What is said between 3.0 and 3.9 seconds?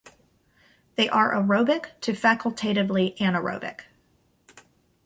anaerobic.